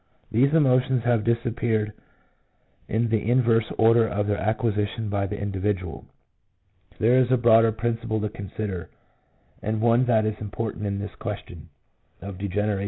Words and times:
These 0.31 0.51
emotions 0.55 1.03
have 1.03 1.23
disappeared 1.23 1.93
in 2.87 3.09
the 3.09 3.29
inverse 3.29 3.71
order 3.77 4.07
of 4.07 4.25
their 4.25 4.39
acquisition 4.39 5.09
by 5.09 5.27
the 5.27 5.39
individual. 5.39 6.05
There 6.99 7.19
is 7.19 7.31
a 7.31 7.37
broader 7.37 7.71
principle 7.71 8.19
to 8.21 8.29
consider, 8.29 8.89
and 9.61 9.79
one 9.79 10.05
that 10.07 10.25
is 10.25 10.39
important 10.39 10.87
in 10.87 10.97
this 10.97 11.13
question 11.19 11.69
of 12.19 12.39
degeneration, 12.39 12.77
1 12.77 12.77
T. 12.77 12.79